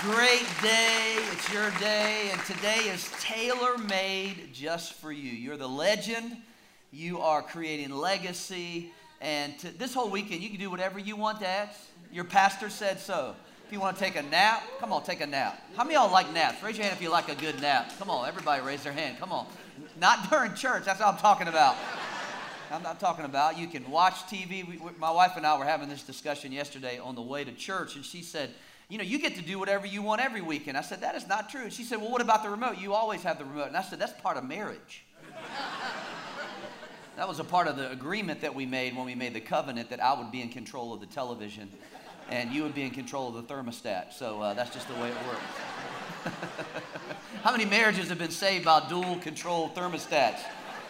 [0.00, 1.16] great day.
[1.32, 5.30] It's your day, and today is tailor made just for you.
[5.30, 6.36] You're the legend,
[6.90, 11.40] you are creating legacy, and to, this whole weekend, you can do whatever you want,
[11.40, 11.76] dads.
[12.12, 13.34] Your pastor said so.
[13.66, 15.62] If you want to take a nap, come on, take a nap.
[15.76, 16.62] How many of y'all like naps?
[16.62, 17.92] Raise your hand if you like a good nap.
[17.98, 19.18] Come on, everybody raise their hand.
[19.18, 19.46] Come on.
[19.98, 21.76] Not during church, that's what I'm talking about.
[22.70, 23.56] I'm not talking about.
[23.56, 24.66] You can watch TV.
[24.68, 27.94] We, my wife and I were having this discussion yesterday on the way to church,
[27.94, 28.50] and she said,
[28.88, 30.76] you know, you get to do whatever you want every weekend.
[30.76, 31.70] I said, that is not true.
[31.70, 32.78] She said, well, what about the remote?
[32.78, 33.68] You always have the remote.
[33.68, 35.04] And I said, that's part of marriage.
[37.16, 39.90] that was a part of the agreement that we made when we made the covenant
[39.90, 41.70] that I would be in control of the television
[42.30, 44.12] and you would be in control of the thermostat.
[44.12, 46.34] So uh, that's just the way it works.
[47.42, 50.40] How many marriages have been saved by dual control thermostats?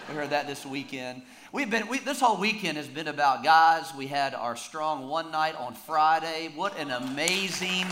[0.08, 1.22] We heard that this weekend.
[1.50, 3.90] We've been, we, this whole weekend has been about guys.
[3.96, 6.50] We had our strong one night on Friday.
[6.54, 7.86] What an amazing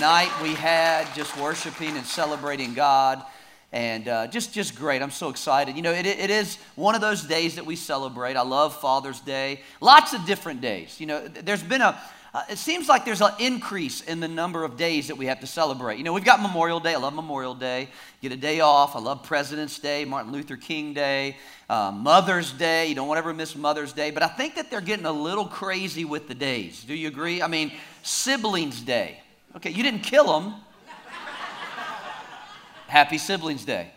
[0.00, 3.22] night we had just worshiping and celebrating God.
[3.70, 5.00] And uh, just, just great.
[5.00, 5.76] I'm so excited.
[5.76, 8.36] You know, it, it is one of those days that we celebrate.
[8.36, 9.60] I love Father's Day.
[9.80, 10.98] Lots of different days.
[10.98, 12.00] You know, there's been a,
[12.34, 15.38] uh, it seems like there's an increase in the number of days that we have
[15.38, 15.98] to celebrate.
[15.98, 16.94] You know, we've got Memorial Day.
[16.94, 17.88] I love Memorial Day.
[18.22, 18.96] Get a day off.
[18.96, 21.36] I love President's Day, Martin Luther King Day,
[21.70, 22.88] uh, Mother's Day.
[22.88, 24.10] You don't want to ever miss Mother's Day.
[24.10, 26.82] But I think that they're getting a little crazy with the days.
[26.82, 27.40] Do you agree?
[27.40, 27.70] I mean,
[28.02, 29.20] Siblings Day.
[29.54, 30.54] Okay, you didn't kill them.
[32.88, 33.90] Happy Siblings Day.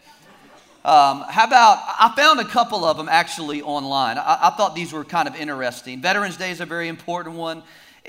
[0.85, 4.19] Um, how about, I found a couple of them actually online.
[4.19, 6.03] I, I thought these were kind of interesting.
[6.03, 7.63] Veterans Day is a very important one.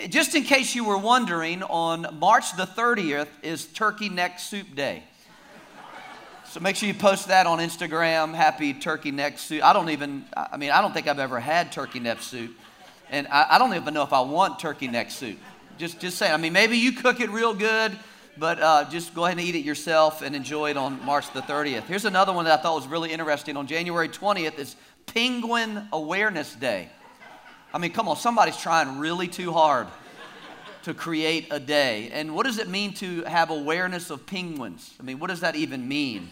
[0.08, 5.02] Just in case you were wondering, on March the 30th is Turkey Neck Soup Day.
[6.50, 8.32] So make sure you post that on Instagram.
[8.32, 9.62] Happy turkey neck soup.
[9.62, 12.56] I don't even, I mean, I don't think I've ever had turkey neck soup.
[13.10, 15.38] And I, I don't even know if I want turkey neck soup.
[15.76, 16.32] Just, just saying.
[16.32, 17.98] I mean, maybe you cook it real good,
[18.38, 21.42] but uh, just go ahead and eat it yourself and enjoy it on March the
[21.42, 21.82] 30th.
[21.82, 23.56] Here's another one that I thought was really interesting.
[23.56, 24.74] On January 20th is
[25.06, 26.88] Penguin Awareness Day.
[27.72, 29.88] I mean, come on, somebody's trying really too hard
[30.84, 32.08] to create a day.
[32.12, 34.94] And what does it mean to have awareness of penguins?
[34.98, 36.30] I mean, what does that even mean?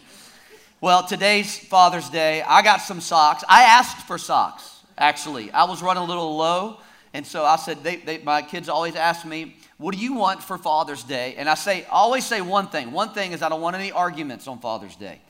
[0.81, 2.41] Well, today's Father's Day.
[2.41, 3.43] I got some socks.
[3.47, 5.51] I asked for socks, actually.
[5.51, 6.79] I was running a little low.
[7.13, 10.41] And so I said, they, they, my kids always ask me, what do you want
[10.41, 11.35] for Father's Day?
[11.37, 12.91] And I say, always say one thing.
[12.91, 15.21] One thing is I don't want any arguments on Father's Day.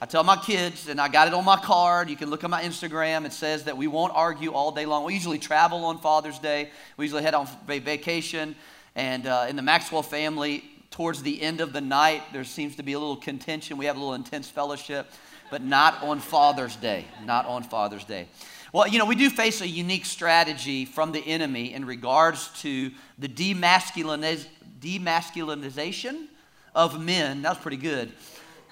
[0.00, 2.08] I tell my kids, and I got it on my card.
[2.08, 3.26] You can look at my Instagram.
[3.26, 5.02] It says that we won't argue all day long.
[5.02, 6.70] We usually travel on Father's Day.
[6.96, 8.54] We usually head on vacation.
[8.94, 12.84] And uh, in the Maxwell family, towards the end of the night, there seems to
[12.84, 13.76] be a little contention.
[13.76, 15.10] We have a little intense fellowship,
[15.50, 17.04] but not on Father's Day.
[17.24, 18.28] Not on Father's Day.
[18.72, 22.92] Well, you know, we do face a unique strategy from the enemy in regards to
[23.18, 24.46] the demasculiniz-
[24.80, 26.26] demasculinization
[26.72, 27.42] of men.
[27.42, 28.12] That was pretty good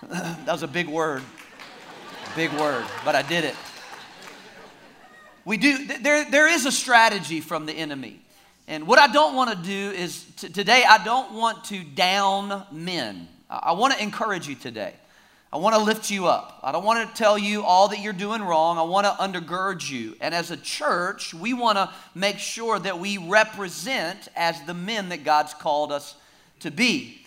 [0.08, 1.22] that was a big word.
[2.34, 3.54] Big word, but I did it.
[5.44, 8.20] We do, there, there is a strategy from the enemy.
[8.68, 12.64] And what I don't want to do is, t- today, I don't want to down
[12.72, 13.28] men.
[13.48, 14.92] I, I want to encourage you today.
[15.52, 16.60] I want to lift you up.
[16.62, 18.76] I don't want to tell you all that you're doing wrong.
[18.76, 20.16] I want to undergird you.
[20.20, 25.08] And as a church, we want to make sure that we represent as the men
[25.10, 26.16] that God's called us
[26.60, 27.25] to be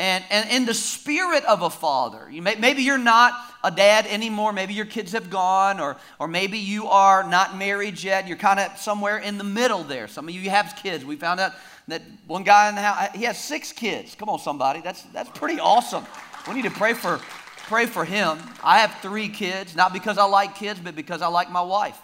[0.00, 2.26] and, and in the spirit of a father.
[2.30, 4.50] You may, maybe you're not a dad anymore.
[4.50, 8.26] Maybe your kids have gone, or, or maybe you are not married yet.
[8.26, 10.08] You're kind of somewhere in the middle there.
[10.08, 11.04] Some of you have kids.
[11.04, 11.52] We found out
[11.88, 14.14] that one guy in the house, he has six kids.
[14.14, 14.80] Come on, somebody.
[14.80, 16.06] That's, that's pretty awesome.
[16.48, 17.20] We need to pray for,
[17.68, 18.38] pray for him.
[18.64, 22.00] I have three kids, not because I like kids, but because I like my wife.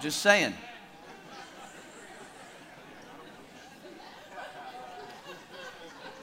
[0.00, 0.54] Just saying.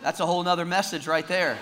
[0.01, 1.57] That's a whole nother message right there.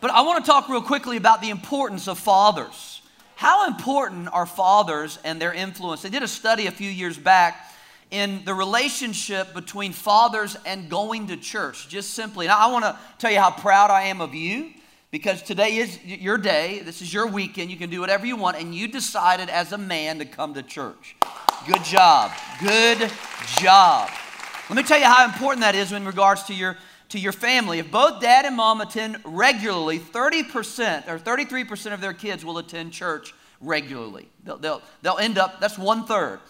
[0.00, 3.02] But I want to talk real quickly about the importance of fathers.
[3.34, 6.02] How important are fathers and their influence?
[6.02, 7.72] They did a study a few years back
[8.10, 12.46] in the relationship between fathers and going to church, just simply.
[12.46, 14.70] And I want to tell you how proud I am of you
[15.10, 16.80] because today is your day.
[16.80, 17.70] This is your weekend.
[17.70, 18.56] You can do whatever you want.
[18.56, 21.16] And you decided as a man to come to church.
[21.66, 22.30] Good job.
[22.60, 23.10] Good
[23.58, 24.10] job.
[24.68, 26.76] Let me tell you how important that is in regards to your,
[27.08, 27.78] to your family.
[27.78, 32.92] If both dad and mom attend regularly, 30% or 33% of their kids will attend
[32.92, 33.32] church
[33.62, 34.28] regularly.
[34.44, 36.40] They'll, they'll, they'll end up, that's one third.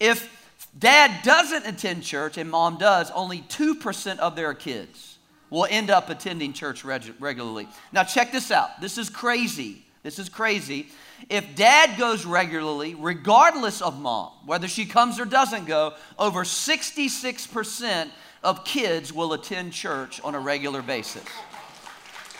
[0.00, 0.28] If
[0.76, 6.10] dad doesn't attend church and mom does, only 2% of their kids will end up
[6.10, 7.68] attending church reg- regularly.
[7.92, 8.80] Now, check this out.
[8.80, 9.84] This is crazy.
[10.02, 10.88] This is crazy.
[11.28, 18.10] If dad goes regularly, regardless of mom, whether she comes or doesn't go, over 66%
[18.42, 21.24] of kids will attend church on a regular basis.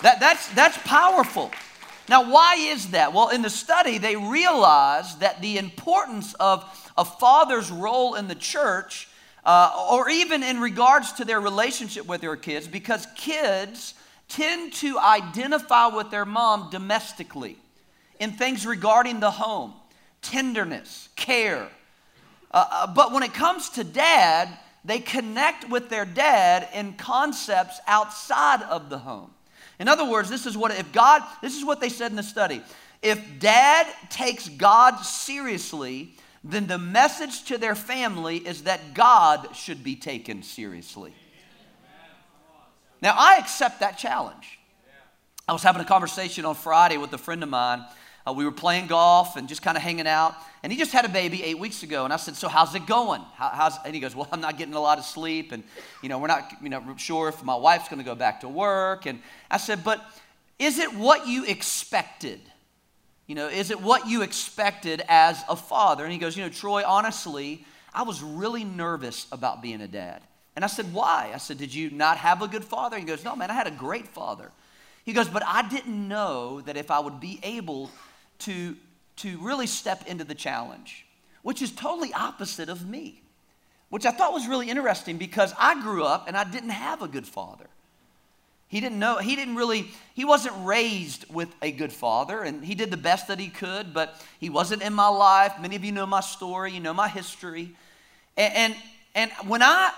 [0.02, 1.50] That, that's, that's powerful.
[2.08, 3.12] Now, why is that?
[3.12, 6.64] Well, in the study, they realized that the importance of
[6.96, 9.08] a father's role in the church,
[9.44, 13.94] uh, or even in regards to their relationship with their kids, because kids
[14.28, 17.58] tend to identify with their mom domestically
[18.19, 19.75] in things regarding the home,
[20.23, 21.69] tenderness, care.
[22.50, 24.49] Uh, uh, but when it comes to dad,
[24.85, 29.31] they connect with their dad in concepts outside of the home.
[29.79, 32.23] In other words, this is what if God, this is what they said in the
[32.23, 32.62] study.
[33.03, 39.85] If dad takes God seriously, then the message to their family is that God should
[39.85, 41.12] be taken seriously.
[43.00, 44.59] Now, I accept that challenge.
[45.47, 47.85] I was having a conversation on Friday with a friend of mine
[48.28, 50.34] uh, we were playing golf and just kind of hanging out.
[50.62, 52.04] And he just had a baby eight weeks ago.
[52.04, 53.22] And I said, So how's it going?
[53.34, 55.52] How, how's, and he goes, Well, I'm not getting a lot of sleep.
[55.52, 55.62] And,
[56.02, 58.48] you know, we're not you know, sure if my wife's going to go back to
[58.48, 59.06] work.
[59.06, 59.20] And
[59.50, 60.04] I said, But
[60.58, 62.40] is it what you expected?
[63.26, 66.04] You know, is it what you expected as a father?
[66.04, 67.64] And he goes, You know, Troy, honestly,
[67.94, 70.22] I was really nervous about being a dad.
[70.56, 71.31] And I said, Why?
[71.32, 72.98] I said, Did you not have a good father?
[72.98, 74.50] He goes, No, man, I had a great father.
[75.04, 77.90] He goes, But I didn't know that if I would be able
[78.40, 78.76] to,
[79.17, 81.06] to really step into the challenge,
[81.43, 83.23] which is totally opposite of me,
[83.90, 87.08] which I thought was really interesting because I grew up and I didn't have a
[87.08, 87.67] good father.
[88.69, 92.75] He didn't know, he didn't really, he wasn't raised with a good father, and he
[92.75, 95.55] did the best that he could, but he wasn't in my life.
[95.58, 97.70] Many of you know my story, you know my history.
[98.37, 98.76] And, and,
[99.14, 99.91] and when I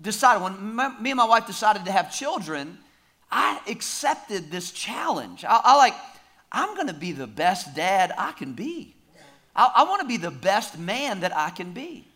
[0.00, 2.78] decided, when my, me and my wife decided to have children,
[3.32, 5.44] I accepted this challenge.
[5.44, 5.94] I, I like,
[6.54, 8.94] I'm going to be the best dad I can be.
[9.56, 12.06] I, I want to be the best man that I can be.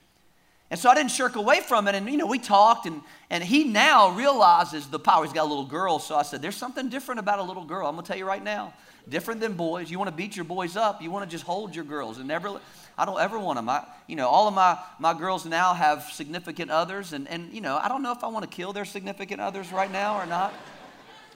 [0.71, 1.95] And so I didn't shirk away from it.
[1.95, 3.01] And, you know, we talked, and,
[3.31, 5.25] and he now realizes the power.
[5.25, 5.99] He's got a little girl.
[5.99, 7.87] So I said, There's something different about a little girl.
[7.87, 8.75] I'm going to tell you right now.
[9.09, 9.91] Different than boys.
[9.91, 11.01] You want to beat your boys up.
[11.01, 12.61] You want to just hold your girls and never.
[12.99, 13.69] I don't ever want them.
[13.69, 17.15] I, you know, all of my, my girls now have significant others.
[17.15, 19.73] And, and, you know, I don't know if I want to kill their significant others
[19.73, 20.53] right now or not.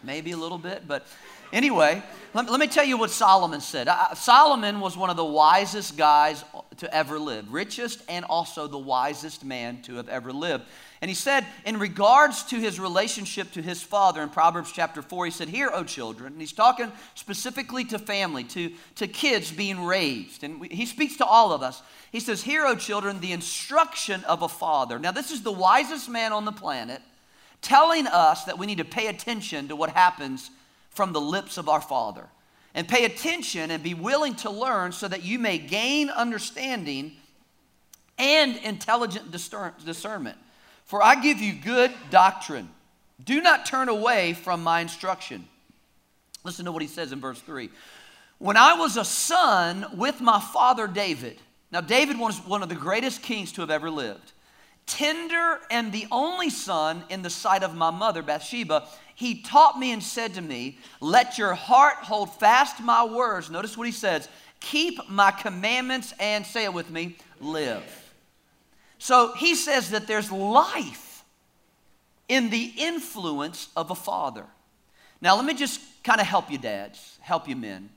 [0.04, 0.86] Maybe a little bit.
[0.86, 1.06] But
[1.52, 2.02] Anyway,
[2.34, 3.88] let, let, me tell you what Solomon said.
[4.14, 6.44] Solomon was one of the wisest guys
[6.78, 10.64] to ever live, richest and also the wisest man to have ever lived.
[11.02, 15.26] And he said, in regards to his relationship to his father in Proverbs chapter 4,
[15.26, 16.32] he said, Hear, O children.
[16.32, 20.44] And he's talking specifically to family, to, to kids being raised.
[20.44, 21.82] And we, he speaks to all of us.
[22.12, 24.98] He says, Hear, O children, the instruction of a father.
[24.98, 27.02] Now, this is the wisest man on the planet
[27.60, 30.50] telling us that we need to pay attention to what happens
[30.94, 32.26] from the lips of our Father.
[32.74, 37.12] And pay attention and be willing to learn so that you may gain understanding
[38.18, 40.38] and intelligent discernment.
[40.84, 42.68] For I give you good doctrine.
[43.22, 45.46] Do not turn away from my instruction.
[46.44, 47.70] Listen to what he says in verse 3.
[48.38, 51.38] When I was a son with my father David,
[51.70, 54.32] now David was one of the greatest kings to have ever lived,
[54.86, 59.92] tender and the only son in the sight of my mother Bathsheba, he taught me
[59.92, 63.50] and said to me, Let your heart hold fast my words.
[63.50, 64.28] Notice what he says
[64.60, 68.12] keep my commandments and say it with me, live.
[68.98, 71.24] So he says that there's life
[72.28, 74.46] in the influence of a father.
[75.20, 77.90] Now, let me just kind of help you, dads, help you, men,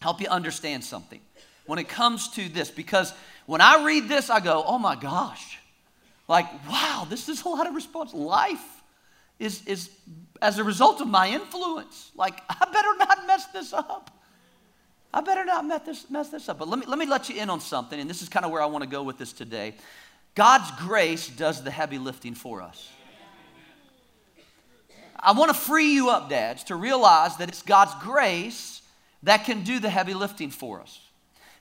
[0.00, 1.20] help you understand something
[1.66, 2.70] when it comes to this.
[2.70, 3.12] Because
[3.46, 5.58] when I read this, I go, oh my gosh,
[6.26, 8.12] like, wow, this is a lot of response.
[8.12, 8.77] Life
[9.38, 9.90] is, is
[10.42, 12.10] as a result of my influence.
[12.14, 14.10] Like, I better not mess this up.
[15.12, 16.58] I better not mess this, mess this up.
[16.58, 18.52] But let me, let me let you in on something, and this is kind of
[18.52, 19.74] where I want to go with this today.
[20.34, 22.88] God's grace does the heavy lifting for us.
[25.20, 28.82] I want to free you up, dads, to realize that it's God's grace
[29.24, 31.00] that can do the heavy lifting for us.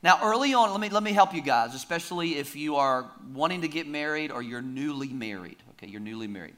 [0.04, 3.62] Now, early on, let me, let me help you guys, especially if you are wanting
[3.62, 5.58] to get married or you're newly married.
[5.72, 6.54] Okay, you're newly married.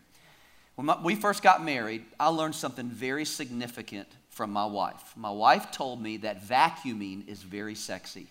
[0.79, 5.12] When my, we first got married, I learned something very significant from my wife.
[5.17, 8.27] My wife told me that vacuuming is very sexy.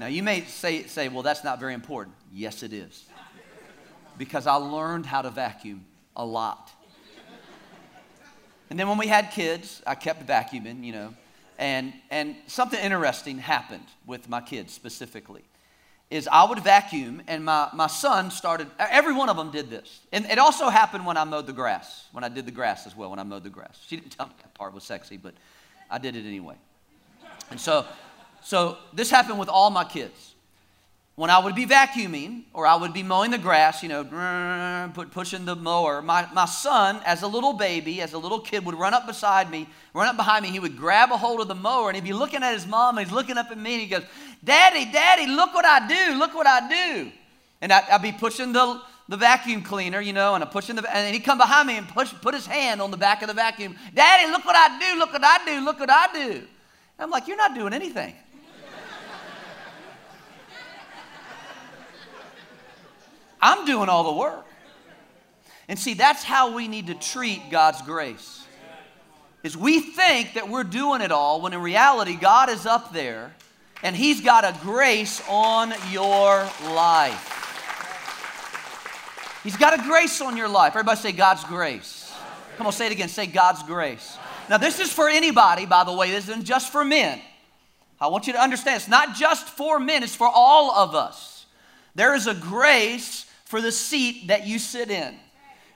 [0.00, 2.16] now, you may say, say, well, that's not very important.
[2.32, 3.04] Yes, it is.
[4.18, 5.84] because I learned how to vacuum
[6.16, 6.72] a lot.
[8.70, 11.14] And then when we had kids, I kept vacuuming, you know.
[11.58, 15.44] And, and something interesting happened with my kids specifically
[16.10, 20.00] is I would vacuum, and my, my son started, every one of them did this.
[20.12, 22.96] And it also happened when I mowed the grass, when I did the grass as
[22.96, 23.80] well, when I mowed the grass.
[23.86, 25.34] She didn't tell me that part was sexy, but
[25.88, 26.56] I did it anyway.
[27.50, 27.86] And so,
[28.42, 30.34] so this happened with all my kids.
[31.16, 35.44] When I would be vacuuming or I would be mowing the grass, you know, pushing
[35.44, 38.94] the mower, my, my son, as a little baby, as a little kid, would run
[38.94, 40.50] up beside me, run up behind me.
[40.50, 42.96] He would grab a hold of the mower and he'd be looking at his mom
[42.96, 44.04] and he's looking up at me and he goes,
[44.42, 47.12] Daddy, Daddy, look what I do, look what I do.
[47.60, 50.96] And I, would be pushing the, the vacuum cleaner, you know, and I'm pushing the,
[50.96, 53.34] and he'd come behind me and push, put his hand on the back of the
[53.34, 53.76] vacuum.
[53.94, 56.30] Daddy, look what I do, look what I do, look what I do.
[56.30, 56.46] And
[56.98, 58.14] I'm like, You're not doing anything.
[63.42, 64.46] I'm doing all the work.
[65.68, 68.44] And see, that's how we need to treat God's grace.
[69.42, 73.32] Is we think that we're doing it all when in reality God is up there
[73.82, 77.38] and he's got a grace on your life.
[79.42, 80.72] He's got a grace on your life.
[80.74, 82.12] Everybody say God's grace.
[82.56, 83.08] Come on, say it again.
[83.08, 84.18] Say God's grace.
[84.50, 86.10] Now, this is for anybody, by the way.
[86.10, 87.20] This isn't just for men.
[88.00, 91.46] I want you to understand it's not just for men, it's for all of us.
[91.94, 95.14] There is a grace for the seat that you sit in.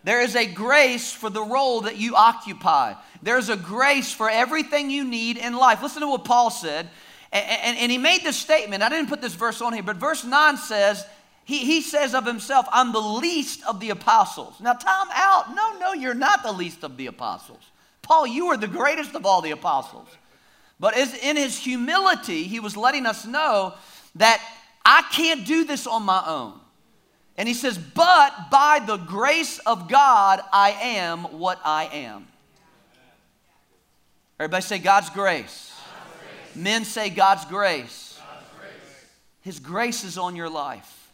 [0.04, 2.94] There is a grace for the role that you occupy.
[3.23, 5.82] There's a grace for everything you need in life.
[5.82, 6.88] Listen to what Paul said.
[7.35, 8.83] And, and, and, he made this statement.
[8.83, 11.05] I didn't put this verse on here, but verse 9 says,
[11.45, 14.61] he, he says of himself, I'm the least of the apostles.
[14.61, 15.55] Now, time out.
[15.55, 17.61] No, no, you're not the least of the apostles.
[18.03, 20.09] Paul, you are the greatest of all the apostles.
[20.79, 23.75] But in his humility, he was letting us know
[24.14, 24.41] that
[24.85, 26.61] I can't do this on my own.
[27.37, 32.26] And he says, But by the grace of God, I am what I am.
[34.38, 35.74] Everybody say, God's grace.
[36.54, 38.18] Men say, God's grace.
[38.18, 39.06] God's grace.
[39.40, 41.11] His grace is on your life.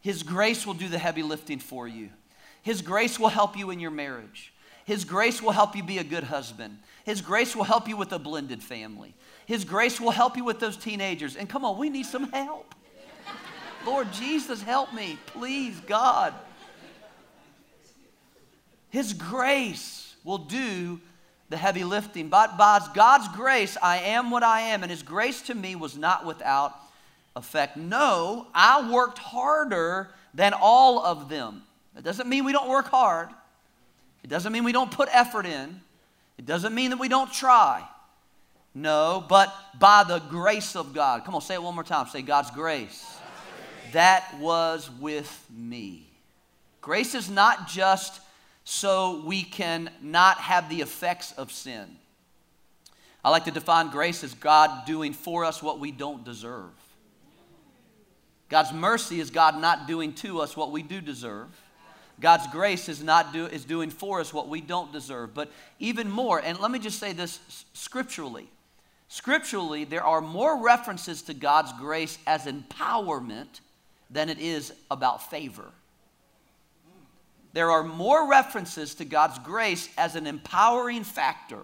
[0.00, 2.10] His grace will do the heavy lifting for you.
[2.62, 4.52] His grace will help you in your marriage.
[4.84, 6.78] His grace will help you be a good husband.
[7.04, 9.14] His grace will help you with a blended family.
[9.46, 11.36] His grace will help you with those teenagers.
[11.36, 12.74] And come on, we need some help.
[13.86, 16.34] Lord Jesus, help me, please, God.
[18.90, 21.00] His grace will do
[21.48, 22.28] the heavy lifting.
[22.28, 25.96] But by God's grace, I am what I am, and His grace to me was
[25.96, 26.74] not without
[27.36, 27.76] effect.
[27.76, 31.62] No, I worked harder than all of them.
[31.96, 33.28] It doesn't mean we don't work hard,
[34.22, 35.80] it doesn't mean we don't put effort in,
[36.36, 37.84] it doesn't mean that we don't try.
[38.74, 41.24] No, but by the grace of God.
[41.24, 42.06] Come on, say it one more time.
[42.06, 43.18] Say God's grace
[43.92, 46.04] that was with me.
[46.80, 48.20] Grace is not just
[48.70, 51.86] so we can not have the effects of sin.
[53.24, 56.72] I like to define grace as God doing for us what we don't deserve.
[58.50, 61.48] God's mercy is God not doing to us what we do deserve.
[62.20, 65.32] God's grace is not do, is doing for us what we don't deserve.
[65.32, 67.40] But even more, and let me just say this
[67.72, 68.50] scripturally.
[69.08, 73.60] Scripturally, there are more references to God's grace as empowerment
[74.10, 75.70] than it is about favor.
[77.52, 81.60] There are more references to God's grace as an empowering factor,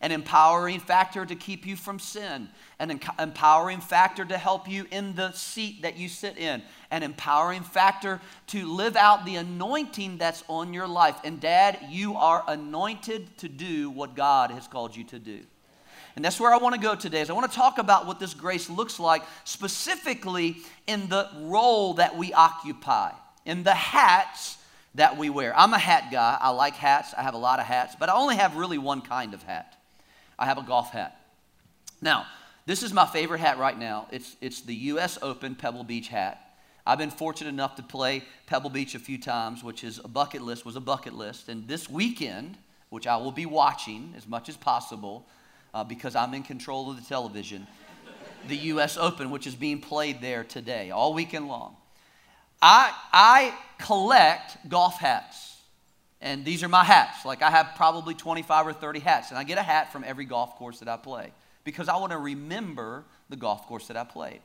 [0.00, 5.14] an empowering factor to keep you from sin, an empowering factor to help you in
[5.14, 10.44] the seat that you sit in, an empowering factor to live out the anointing that's
[10.48, 11.16] on your life.
[11.24, 15.40] And, Dad, you are anointed to do what God has called you to do.
[16.16, 17.20] And that's where I want to go today.
[17.20, 20.56] Is I want to talk about what this grace looks like specifically
[20.88, 23.12] in the role that we occupy,
[23.44, 24.57] in the hats
[24.94, 25.56] that we wear.
[25.56, 26.36] I'm a hat guy.
[26.40, 27.14] I like hats.
[27.16, 29.76] I have a lot of hats, but I only have really one kind of hat.
[30.38, 31.20] I have a golf hat.
[32.00, 32.26] Now,
[32.66, 34.08] this is my favorite hat right now.
[34.10, 36.44] It's, it's the US Open Pebble Beach hat.
[36.86, 40.42] I've been fortunate enough to play Pebble Beach a few times, which is a bucket
[40.42, 41.48] list, was a bucket list.
[41.48, 42.56] And this weekend,
[42.88, 45.26] which I will be watching as much as possible,
[45.74, 47.66] uh, because I'm in control of the television,
[48.48, 48.96] the U.S.
[48.96, 51.76] Open, which is being played there today, all weekend long.
[52.62, 55.56] I, I collect golf hats.
[56.20, 57.24] And these are my hats.
[57.24, 59.30] Like I have probably 25 or 30 hats.
[59.30, 61.32] And I get a hat from every golf course that I play
[61.64, 64.40] because I want to remember the golf course that I played.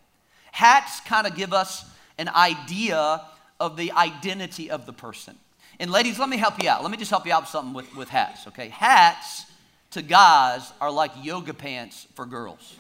[0.52, 1.86] Hats kind of give us
[2.18, 3.22] an idea
[3.60, 5.36] of the identity of the person.
[5.80, 6.84] And ladies, let me help you out.
[6.84, 8.70] Let me just help you out with something with, with hats, okay?
[8.70, 9.46] Hats
[9.92, 12.78] to guys are like yoga pants for girls.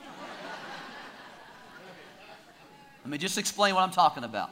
[3.03, 4.51] Let me just explain what I'm talking about.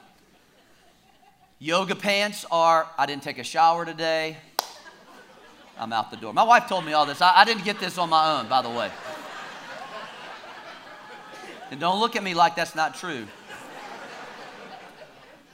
[1.63, 4.35] Yoga pants are, I didn't take a shower today.
[5.77, 6.33] I'm out the door.
[6.33, 7.21] My wife told me all this.
[7.21, 8.89] I, I didn't get this on my own, by the way.
[11.69, 13.27] And don't look at me like that's not true.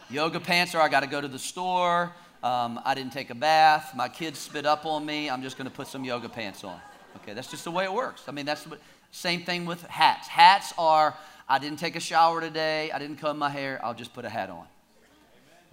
[0.09, 2.13] Yoga pants are, I got to go to the store.
[2.41, 3.91] Um, I didn't take a bath.
[3.93, 5.29] My kids spit up on me.
[5.29, 6.79] I'm just going to put some yoga pants on.
[7.17, 8.23] Okay, that's just the way it works.
[8.29, 8.79] I mean, that's what,
[9.11, 10.29] same thing with hats.
[10.29, 11.17] Hats are,
[11.49, 12.91] I didn't take a shower today.
[12.93, 13.81] I didn't comb my hair.
[13.83, 14.67] I'll just put a hat on.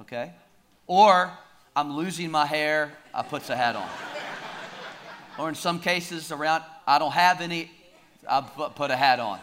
[0.00, 0.32] Okay?
[0.86, 1.30] Or
[1.74, 2.92] I'm losing my hair.
[3.12, 3.88] I puts a hat on.
[5.38, 7.70] or in some cases around, I don't have any.
[8.28, 9.38] I put a hat on.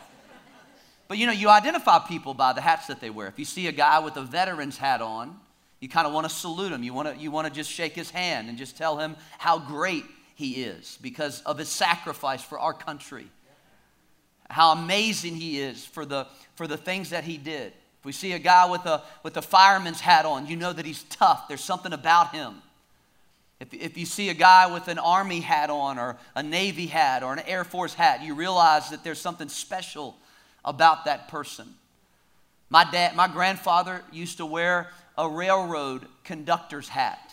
[1.08, 3.28] But you know, you identify people by the hats that they wear.
[3.28, 5.38] If you see a guy with a veteran's hat on,
[5.82, 6.84] you kind of want to salute him.
[6.84, 9.60] You want to, you want to just shake his hand and just tell him how
[9.60, 10.06] great
[10.36, 13.28] he is because of his sacrifice for our country.
[14.50, 17.74] How amazing he is for the, for the things that he did.
[18.02, 20.88] If we see a guy with a, with a fireman's hat on, you know that
[20.88, 21.48] he's tough.
[21.48, 22.56] There's something about him.
[23.60, 27.22] If, if you see a guy with an army hat on, or a navy hat,
[27.22, 30.16] or an air force hat, you realize that there's something special
[30.66, 31.68] about that person.
[32.72, 37.32] My dad, my grandfather used to wear a railroad conductor's hat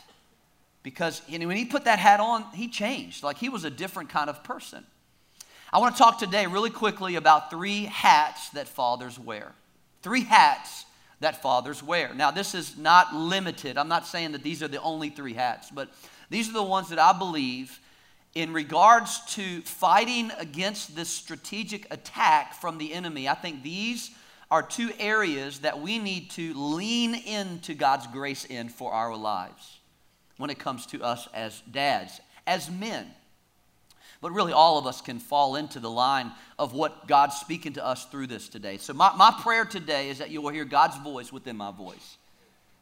[0.82, 3.22] because when he put that hat on, he changed.
[3.22, 4.84] Like he was a different kind of person.
[5.72, 9.52] I want to talk today really quickly about three hats that fathers wear.
[10.02, 10.86] Three hats
[11.20, 12.14] that fathers wear.
[12.14, 13.76] Now, this is not limited.
[13.76, 15.88] I'm not saying that these are the only three hats, but
[16.30, 17.80] these are the ones that I believe
[18.34, 23.28] in regards to fighting against this strategic attack from the enemy.
[23.28, 24.10] I think these
[24.50, 29.78] are two areas that we need to lean into God's grace in for our lives
[30.36, 33.06] when it comes to us as dads, as men.
[34.20, 37.84] But really, all of us can fall into the line of what God's speaking to
[37.84, 38.76] us through this today.
[38.78, 42.16] So, my, my prayer today is that you will hear God's voice within my voice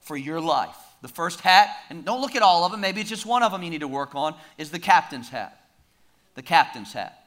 [0.00, 0.76] for your life.
[1.02, 3.52] The first hat, and don't look at all of them, maybe it's just one of
[3.52, 5.60] them you need to work on, is the captain's hat.
[6.36, 7.24] The captain's hat.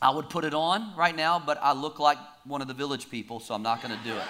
[0.00, 3.08] I would put it on right now, but I look like one of the village
[3.08, 4.24] people, so I'm not going to do it.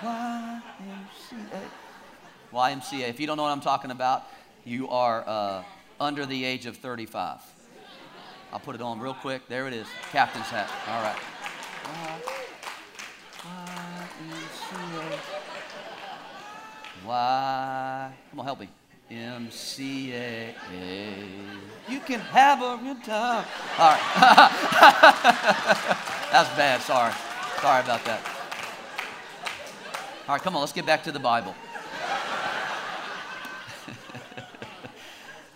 [0.02, 1.60] YMCA.
[2.52, 3.08] YMCA.
[3.08, 4.24] If you don't know what I'm talking about,
[4.64, 5.62] you are uh,
[6.00, 7.38] under the age of 35.
[8.52, 9.46] I'll put it on real quick.
[9.48, 9.86] There it is.
[10.10, 10.68] Captain's hat.
[10.88, 11.16] All right.
[14.20, 15.18] YMCA.
[17.06, 18.12] Y.
[18.30, 18.68] Come on, help me.
[19.10, 20.54] MCA.
[21.88, 23.44] You can have a good time.
[23.78, 24.00] All right.
[26.32, 26.80] That's bad.
[26.82, 27.12] Sorry.
[27.60, 28.20] Sorry about that.
[30.28, 31.54] All right, come on, let's get back to the Bible.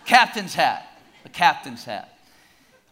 [0.05, 0.99] captain's hat.
[1.23, 2.14] The captain's hat.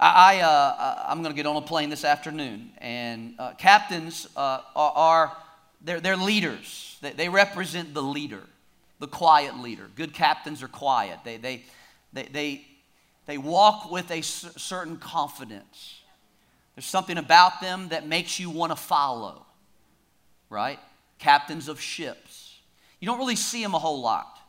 [0.04, 4.28] I, I, uh, I'm going to get on a plane this afternoon, and uh, captains
[4.36, 5.38] uh, are, are,
[5.82, 6.98] they're, they're leaders.
[7.02, 8.44] They, they represent the leader
[9.00, 9.90] the quiet leader.
[9.96, 11.20] Good captains are quiet.
[11.26, 11.64] They, they,
[12.14, 12.66] they, they,
[13.26, 16.00] they walk with a certain confidence.
[16.76, 19.46] There's something about them that makes you want to follow,
[20.50, 20.80] right?
[21.20, 22.60] Captains of ships.
[23.02, 24.40] You don't really see them a whole lot.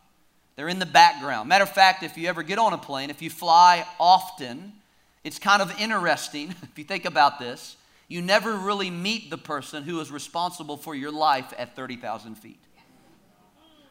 [0.55, 1.49] They're in the background.
[1.49, 4.73] Matter of fact, if you ever get on a plane, if you fly often,
[5.25, 7.77] it's kind of interesting if you think about this.
[8.07, 12.61] You never really meet the person who is responsible for your life at 30,000 feet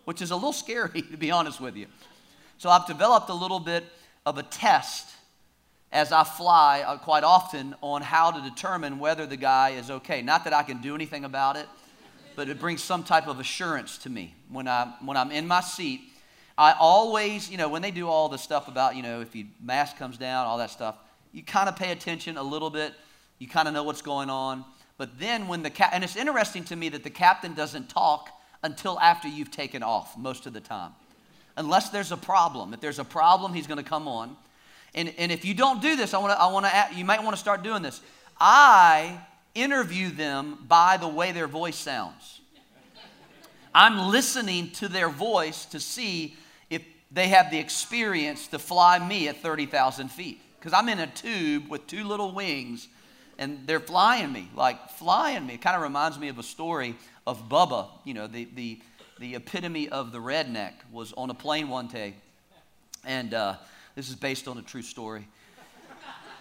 [0.05, 1.87] which is a little scary, to be honest with you.
[2.57, 3.83] So I've developed a little bit
[4.25, 5.09] of a test
[5.91, 10.21] as I fly uh, quite often on how to determine whether the guy is okay.
[10.21, 11.67] Not that I can do anything about it,
[12.35, 15.61] but it brings some type of assurance to me when, I, when I'm in my
[15.61, 16.01] seat.
[16.57, 19.47] I always, you know, when they do all the stuff about, you know, if your
[19.61, 20.95] mask comes down, all that stuff,
[21.33, 22.93] you kind of pay attention a little bit.
[23.39, 24.63] You kind of know what's going on.
[24.97, 28.29] But then when the cap, and it's interesting to me that the captain doesn't talk
[28.61, 30.91] until after you've taken off most of the time.
[31.57, 32.73] Unless there's a problem.
[32.73, 34.37] If there's a problem, he's going to come on.
[34.95, 37.21] And, and if you don't do this, I want to, I want to, you might
[37.23, 37.99] want to start doing this.
[38.39, 39.19] I
[39.55, 42.41] interview them by the way their voice sounds.
[43.73, 46.37] I'm listening to their voice to see
[46.69, 50.39] if they have the experience to fly me at 30,000 feet.
[50.63, 52.87] Because I'm in a tube with two little wings
[53.37, 55.55] and they're flying me, like flying me.
[55.55, 56.95] It kind of reminds me of a story
[57.27, 58.79] of Bubba, you know, the, the,
[59.19, 62.13] the epitome of the redneck, was on a plane one day.
[63.03, 63.57] And uh,
[63.95, 65.27] this is based on a true story.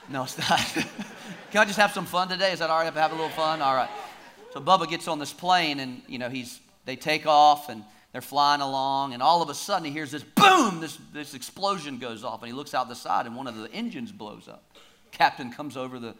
[0.08, 0.60] No, it's not.
[1.50, 2.52] Can I just have some fun today?
[2.52, 2.94] Is that all right?
[2.94, 3.60] Have a little fun?
[3.60, 3.90] All right.
[4.52, 8.20] So Bubba gets on this plane, and you know he's they take off, and they're
[8.20, 12.24] flying along, and all of a sudden he hears this boom, this this explosion goes
[12.24, 14.62] off, and he looks out the side, and one of the engines blows up.
[15.10, 16.14] Captain comes over the,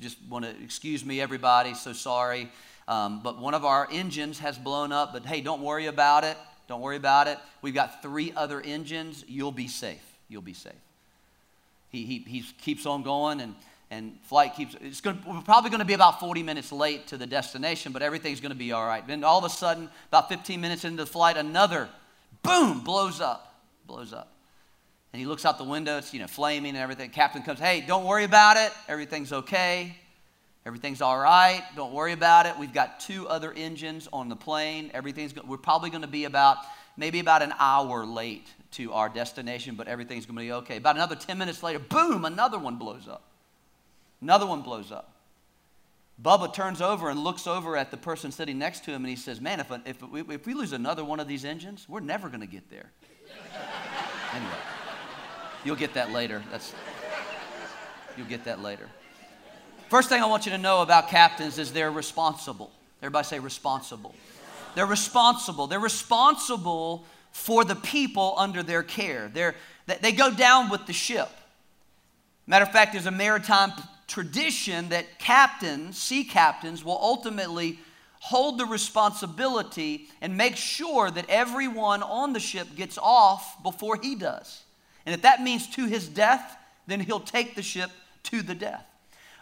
[0.00, 2.50] just want to excuse me, everybody, so sorry.
[2.88, 6.36] Um, but one of our engines has blown up, but hey, don't worry about it.
[6.68, 7.38] Don't worry about it.
[7.62, 9.24] We've got three other engines.
[9.26, 10.02] You'll be safe.
[10.28, 10.72] You'll be safe.
[11.90, 13.54] He, he, he keeps on going, and,
[13.90, 17.16] and flight keeps, it's going we're probably going to be about 40 minutes late to
[17.16, 19.06] the destination, but everything's going to be all right.
[19.06, 21.88] Then all of a sudden, about 15 minutes into the flight, another
[22.42, 24.32] boom blows up, blows up.
[25.12, 27.10] And he looks out the window, it's, you know, flaming and everything.
[27.10, 28.72] Captain comes, hey, don't worry about it.
[28.88, 29.96] Everything's okay.
[30.66, 31.62] Everything's all right.
[31.76, 32.58] Don't worry about it.
[32.58, 34.90] We've got two other engines on the plane.
[34.92, 36.58] Everything's, we're probably going to be about,
[36.96, 40.76] maybe about an hour late to our destination, but everything's going to be okay.
[40.76, 43.22] About another 10 minutes later, boom, another one blows up.
[44.20, 45.12] Another one blows up.
[46.22, 49.16] Bubba turns over and looks over at the person sitting next to him and he
[49.16, 52.28] says, Man, if, if, we, if we lose another one of these engines, we're never
[52.28, 52.90] going to get there.
[54.34, 54.50] anyway.
[55.64, 56.42] You'll get that later.
[56.50, 56.72] That's,
[58.16, 58.88] you'll get that later.
[59.88, 62.70] First thing I want you to know about captains is they're responsible.
[63.02, 64.14] Everybody say responsible.
[64.74, 65.66] They're responsible.
[65.66, 69.30] They're responsible for the people under their care.
[69.32, 69.54] They're,
[69.86, 71.28] they go down with the ship.
[72.46, 73.72] Matter of fact, there's a maritime
[74.06, 77.78] tradition that captains, sea captains, will ultimately
[78.20, 84.14] hold the responsibility and make sure that everyone on the ship gets off before he
[84.14, 84.62] does.
[85.04, 87.90] And if that means to his death, then he'll take the ship
[88.24, 88.84] to the death.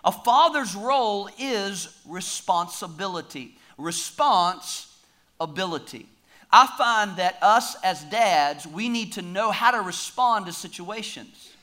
[0.04, 3.56] A father's role is responsibility.
[3.78, 4.94] Response
[5.40, 6.06] ability.
[6.52, 11.53] I find that us as dads, we need to know how to respond to situations.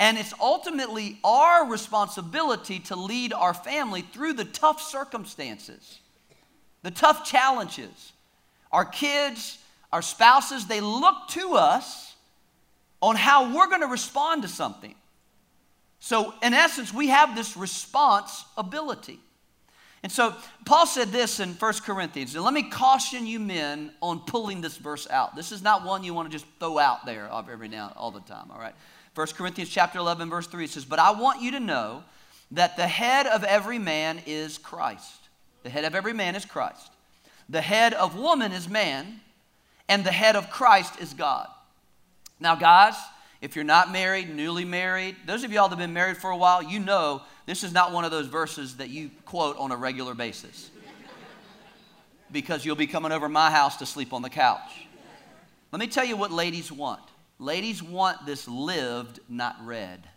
[0.00, 5.98] And it's ultimately our responsibility to lead our family through the tough circumstances,
[6.82, 8.12] the tough challenges.
[8.70, 9.58] Our kids,
[9.92, 12.14] our spouses, they look to us
[13.00, 14.94] on how we're going to respond to something.
[16.00, 19.18] So, in essence, we have this response ability.
[20.04, 22.36] And so, Paul said this in 1 Corinthians.
[22.36, 25.34] And let me caution you men on pulling this verse out.
[25.34, 28.20] This is not one you want to just throw out there every now all the
[28.20, 28.74] time, all right?
[29.18, 32.04] 1 Corinthians chapter 11, verse 3 says, But I want you to know
[32.52, 35.28] that the head of every man is Christ.
[35.64, 36.92] The head of every man is Christ.
[37.48, 39.18] The head of woman is man,
[39.88, 41.48] and the head of Christ is God.
[42.38, 42.94] Now, guys,
[43.40, 46.36] if you're not married, newly married, those of y'all that have been married for a
[46.36, 49.76] while, you know this is not one of those verses that you quote on a
[49.76, 50.70] regular basis.
[52.30, 54.86] because you'll be coming over my house to sleep on the couch.
[55.72, 57.02] Let me tell you what ladies want.
[57.38, 60.08] Ladies want this lived, not read.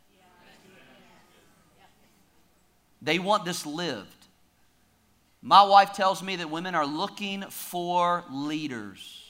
[3.01, 4.07] They want this lived.
[5.41, 9.23] My wife tells me that women are looking for leaders.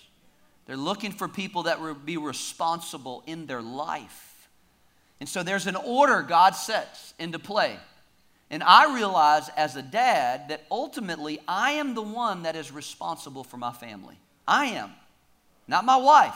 [0.65, 4.49] They're looking for people that will be responsible in their life.
[5.19, 7.77] And so there's an order God sets into play.
[8.49, 13.45] And I realize as a dad that ultimately I am the one that is responsible
[13.45, 14.17] for my family.
[14.45, 14.91] I am.
[15.67, 16.35] Not my wife,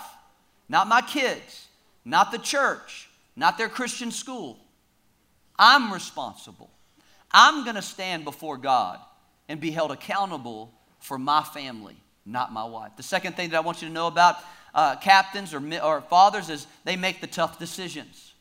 [0.68, 1.68] not my kids,
[2.04, 4.58] not the church, not their Christian school.
[5.58, 6.70] I'm responsible.
[7.32, 9.00] I'm going to stand before God
[9.48, 12.92] and be held accountable for my family not my wife.
[12.98, 14.38] The second thing that I want you to know about
[14.74, 18.34] uh, captains or, or fathers is they make the tough decisions.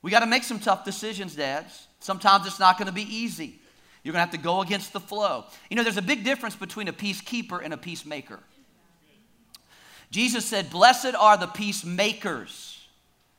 [0.00, 1.88] We got to make some tough decisions, dads.
[1.98, 3.58] Sometimes it's not going to be easy.
[4.02, 5.44] You're going to have to go against the flow.
[5.70, 8.38] You know, there's a big difference between a peacekeeper and a peacemaker.
[10.10, 12.86] Jesus said, Blessed are the peacemakers.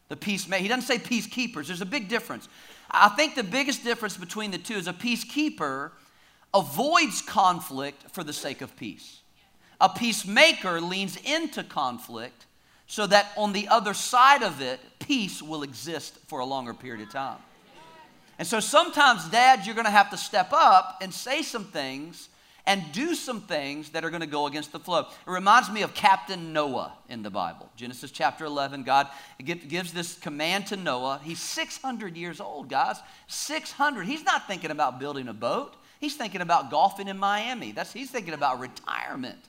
[0.09, 0.61] The peacemaker.
[0.61, 1.67] He doesn't say peacekeepers.
[1.67, 2.47] There's a big difference.
[2.91, 5.91] I think the biggest difference between the two is a peacekeeper
[6.53, 9.21] avoids conflict for the sake of peace.
[9.81, 12.45] A peacemaker leans into conflict
[12.87, 17.05] so that on the other side of it, peace will exist for a longer period
[17.05, 17.39] of time.
[18.37, 22.29] And so sometimes, dads, you're going to have to step up and say some things
[22.67, 25.01] and do some things that are going to go against the flow.
[25.01, 27.69] It reminds me of Captain Noah in the Bible.
[27.75, 29.07] Genesis chapter 11, God
[29.43, 31.19] gives this command to Noah.
[31.23, 32.97] He's 600 years old, guys.
[33.27, 34.07] 600.
[34.07, 35.75] He's not thinking about building a boat.
[35.99, 37.71] He's thinking about golfing in Miami.
[37.71, 39.39] That's, he's thinking about retirement.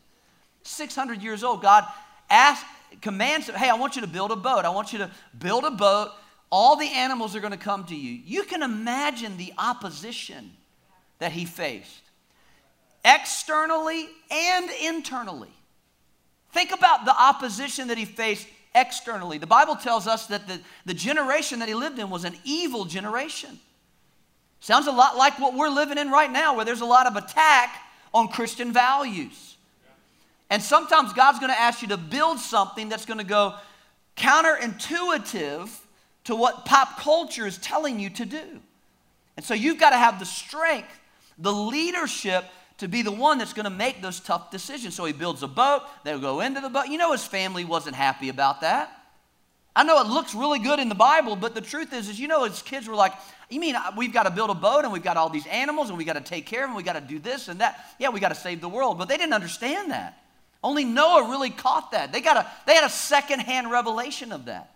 [0.63, 1.85] 600 years old, God
[2.29, 2.67] asks,
[3.01, 4.65] commands, hey, I want you to build a boat.
[4.65, 6.13] I want you to build a boat.
[6.51, 8.13] All the animals are going to come to you.
[8.13, 10.53] You can imagine the opposition
[11.19, 12.03] that he faced,
[13.07, 15.53] externally and internally.
[16.53, 19.39] Think about the opposition that he faced externally.
[19.39, 22.85] The Bible tells us that the, the generation that he lived in was an evil
[22.85, 23.59] generation.
[24.61, 27.17] Sounds a lot like what we're living in right now, where there's a lot of
[27.17, 27.77] attack
[28.13, 29.57] on Christian values.
[30.51, 33.55] And sometimes God's going to ask you to build something that's going to go
[34.17, 35.69] counterintuitive
[36.25, 38.61] to what pop culture is telling you to do.
[39.37, 40.99] And so you've got to have the strength,
[41.39, 42.45] the leadership
[42.79, 44.95] to be the one that's going to make those tough decisions.
[44.95, 46.89] So he builds a boat, they'll go into the boat.
[46.89, 48.93] You know, his family wasn't happy about that.
[49.75, 52.29] I know it looks really good in the Bible, but the truth is, is you
[52.29, 53.13] know, his kids were like,
[53.51, 55.91] you mean uh, we've got to build a boat and we've got all these animals
[55.91, 57.95] and we got to take care of them, we got to do this and that.
[57.99, 58.97] Yeah, we got to save the world.
[58.97, 60.19] But they didn't understand that.
[60.65, 62.11] Only Noah really caught that.
[62.11, 64.71] They, got a, they had a secondhand revelation of that.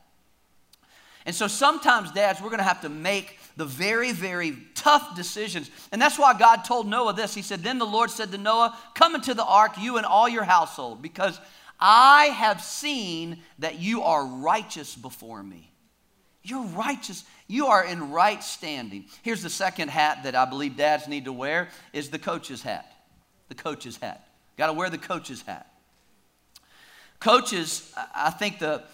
[1.27, 5.71] And so sometimes, dads, we're going to have to make the very, very tough decisions.
[5.93, 7.35] And that's why God told Noah this.
[7.35, 10.31] He said, Then the Lord said to Noah, Come into the ark, you and all
[10.31, 11.39] your household, because
[11.79, 15.71] I have seen that you are righteous before me.
[16.43, 17.23] You're righteous.
[17.49, 19.05] You are in right standing.
[19.21, 22.91] Here's the second hat that I believe dads need to wear is the coach's hat.
[23.51, 24.27] The coach's hat.
[24.57, 25.71] Got to wear the coach's hat.
[27.19, 28.85] Coaches, I think the,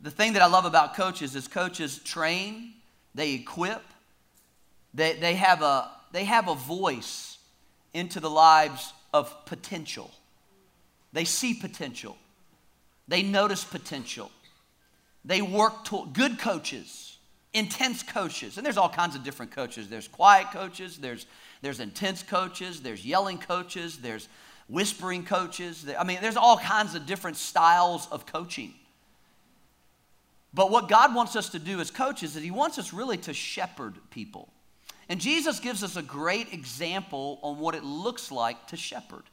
[0.00, 2.72] the thing that I love about coaches is coaches train,
[3.14, 3.82] they equip,
[4.94, 7.38] they, they, have a, they have a voice
[7.92, 10.10] into the lives of potential.
[11.12, 12.16] They see potential,
[13.06, 14.30] they notice potential,
[15.24, 17.18] they work toward good coaches,
[17.52, 18.56] intense coaches.
[18.56, 19.88] And there's all kinds of different coaches.
[19.88, 21.26] There's quiet coaches, there's,
[21.62, 24.28] there's intense coaches, there's yelling coaches, there's
[24.68, 25.86] whispering coaches.
[25.98, 28.74] I mean, there's all kinds of different styles of coaching.
[30.52, 33.32] But what God wants us to do as coaches is He wants us really to
[33.32, 34.48] shepherd people.
[35.08, 39.24] And Jesus gives us a great example on what it looks like to shepherd.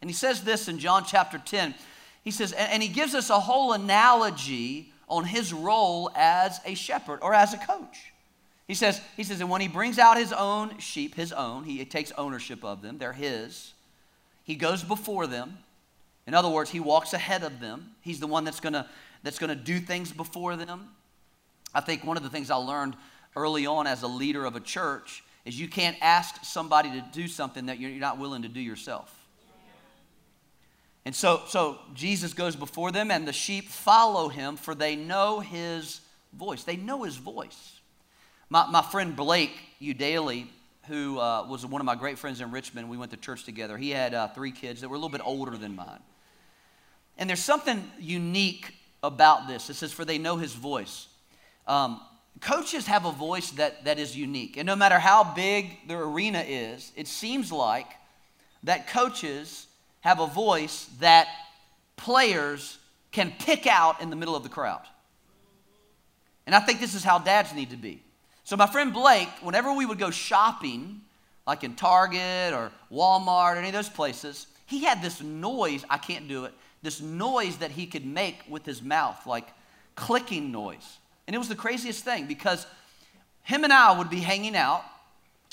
[0.00, 1.74] And He says this in John chapter 10.
[2.22, 7.20] He says, and He gives us a whole analogy on His role as a shepherd
[7.22, 8.12] or as a coach.
[8.66, 11.84] He says, he says, and when He brings out His own sheep, His own, He
[11.84, 13.72] takes ownership of them, they're His.
[14.44, 15.58] He goes before them.
[16.26, 17.90] In other words, he walks ahead of them.
[18.00, 18.86] He's the one that's to
[19.22, 20.88] that's to do things before them.
[21.74, 22.96] I think one of the things I learned
[23.36, 27.28] early on as a leader of a church is you can't ask somebody to do
[27.28, 29.12] something that you're not willing to do yourself.
[31.04, 35.38] And so, so Jesus goes before them, and the sheep follow him, for they know
[35.38, 36.00] his
[36.32, 36.64] voice.
[36.64, 37.80] They know his voice.
[38.50, 40.48] My, my friend Blake Udaley
[40.88, 42.88] who uh, was one of my great friends in Richmond.
[42.88, 43.76] We went to church together.
[43.76, 46.00] He had uh, three kids that were a little bit older than mine.
[47.18, 49.70] And there's something unique about this.
[49.70, 51.08] It says, For they know his voice.
[51.66, 52.00] Um,
[52.40, 54.56] coaches have a voice that, that is unique.
[54.56, 57.86] And no matter how big the arena is, it seems like
[58.64, 59.66] that coaches
[60.00, 61.28] have a voice that
[61.96, 62.78] players
[63.12, 64.82] can pick out in the middle of the crowd.
[66.46, 68.02] And I think this is how dads need to be.
[68.44, 71.00] So, my friend Blake, whenever we would go shopping,
[71.46, 75.84] like in Target or Walmart or any of those places, he had this noise.
[75.90, 76.54] I can't do it.
[76.82, 79.48] This noise that he could make with his mouth, like
[79.96, 80.98] clicking noise.
[81.26, 82.66] And it was the craziest thing because
[83.42, 84.84] him and I would be hanging out,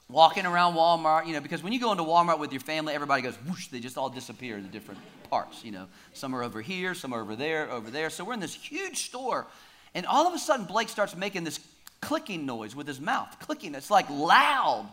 [0.09, 3.21] walking around Walmart, you know, because when you go into Walmart with your family, everybody
[3.21, 5.87] goes whoosh, they just all disappear in different parts, you know.
[6.13, 8.09] Some are over here, some are over there, over there.
[8.09, 9.47] So we're in this huge store,
[9.95, 11.59] and all of a sudden Blake starts making this
[12.01, 13.75] clicking noise with his mouth, clicking.
[13.75, 14.89] It's like loud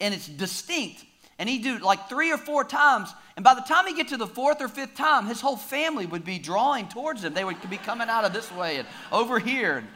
[0.00, 1.04] and it's distinct.
[1.38, 3.12] And he'd do like three or four times.
[3.36, 6.04] And by the time he get to the fourth or fifth time, his whole family
[6.04, 7.32] would be drawing towards him.
[7.32, 9.78] They would be coming out of this way and over here.
[9.78, 9.88] And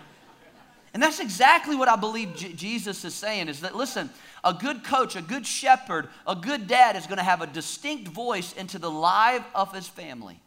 [1.02, 4.10] that's exactly what I believe J- Jesus is saying is that, listen,
[4.44, 8.08] a good coach, a good shepherd, a good dad is going to have a distinct
[8.08, 10.40] voice into the life of his family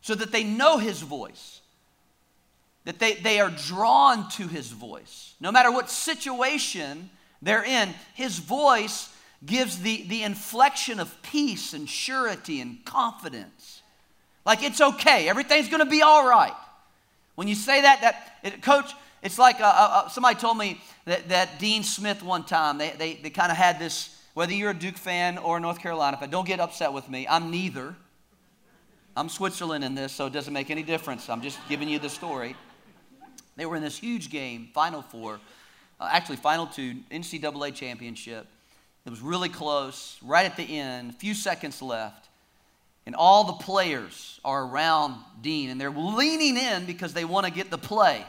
[0.00, 1.60] so that they know his voice
[2.84, 5.34] that they, they are drawn to his voice.
[5.40, 7.10] No matter what situation
[7.42, 9.10] they're in, his voice
[9.44, 13.82] gives the, the inflection of peace and surety and confidence.
[14.44, 16.54] Like it's okay, everything's gonna be all right.
[17.34, 18.92] When you say that, that coach,
[19.24, 22.90] it's like uh, uh, uh somebody told me that, that Dean Smith one time, they,
[22.90, 26.16] they, they kind of had this, whether you're a Duke fan or a North Carolina
[26.16, 27.26] fan, don't get upset with me.
[27.28, 27.96] I'm neither.
[29.16, 31.28] I'm Switzerland in this, so it doesn't make any difference.
[31.28, 32.54] I'm just giving you the story.
[33.56, 35.40] They were in this huge game, Final Four,
[36.00, 38.46] uh, actually Final Two, NCAA championship.
[39.06, 42.28] It was really close, right at the end, a few seconds left.
[43.06, 47.52] And all the players are around Dean, and they're leaning in because they want to
[47.52, 48.24] get the play.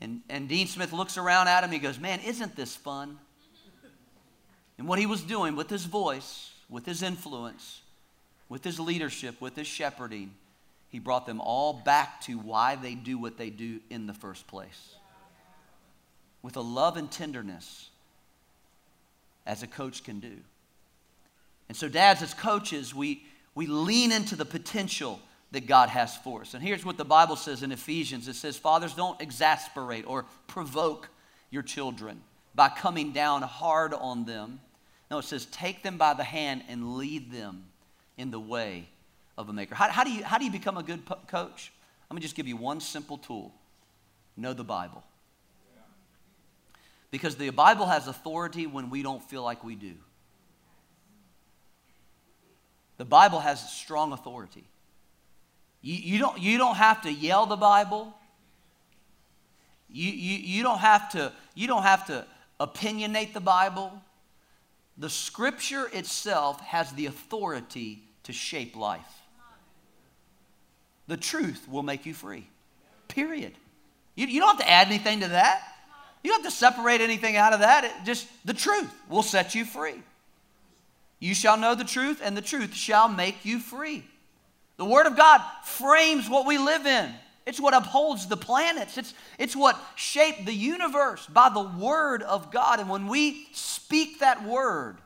[0.00, 1.70] And, and Dean Smith looks around at him.
[1.70, 3.18] He goes, Man, isn't this fun?
[4.76, 7.82] And what he was doing with his voice, with his influence,
[8.48, 10.34] with his leadership, with his shepherding,
[10.88, 14.46] he brought them all back to why they do what they do in the first
[14.46, 14.94] place.
[16.42, 17.88] With a love and tenderness,
[19.46, 20.36] as a coach can do.
[21.68, 25.20] And so, dads, as coaches, we, we lean into the potential
[25.54, 26.54] that God has for us.
[26.54, 31.08] And here's what the Bible says in Ephesians it says, Fathers, don't exasperate or provoke
[31.50, 32.20] your children
[32.54, 34.60] by coming down hard on them,
[35.10, 37.64] No, it says, take them by the hand and lead them
[38.16, 38.88] in the way
[39.36, 39.74] of a maker.
[39.74, 41.72] How, how do, you, how do you become a good po- coach?
[42.10, 43.52] Let me just give you one simple tool
[44.36, 45.02] know the Bible.
[47.10, 49.94] Because the Bible has authority when we don't feel like we do.
[52.96, 54.64] The Bible has strong authority.
[55.84, 58.14] You, you, don't, you don't have to yell the Bible.
[59.90, 62.24] You, you, you, don't have to, you don't have to
[62.58, 63.92] opinionate the Bible.
[64.96, 69.02] The scripture itself has the authority to shape life.
[71.06, 72.48] The truth will make you free.
[73.08, 73.52] Period.
[74.14, 75.60] You, you don't have to add anything to that.
[76.22, 77.84] You don't have to separate anything out of that.
[77.84, 80.02] It, just the truth will set you free.
[81.18, 84.04] You shall know the truth, and the truth shall make you free.
[84.76, 87.12] The Word of God frames what we live in.
[87.46, 88.96] It's what upholds the planets.
[88.96, 92.80] It's, it's what shaped the universe by the Word of God.
[92.80, 94.96] And when we speak that Word,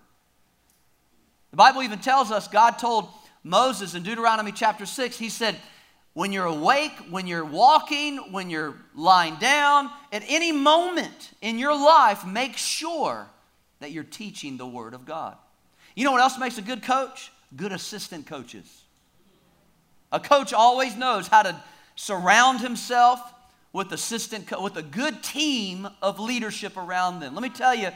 [1.51, 3.09] the Bible even tells us, God told
[3.43, 5.57] Moses in Deuteronomy chapter 6, He said,
[6.15, 11.75] when you're awake, when you're walking, when you're lying down, at any moment in your
[11.75, 13.29] life, make sure
[13.81, 15.37] that you're teaching the Word of God.
[15.95, 17.31] You know what else makes a good coach?
[17.55, 18.78] Good assistant coaches.
[20.11, 21.57] A coach always knows how to
[21.97, 23.21] surround himself
[23.73, 27.35] with assistant with a good team of leadership around them.
[27.35, 27.91] Let me tell you,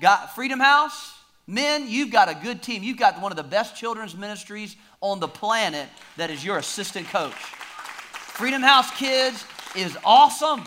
[0.00, 1.14] got Freedom House,
[1.46, 2.82] men, you've got a good team.
[2.82, 7.08] You've got one of the best children's ministries on the planet that is your assistant
[7.08, 7.32] coach.
[7.32, 10.62] Freedom House Kids is awesome.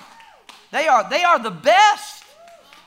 [0.71, 2.23] They are, they are the best.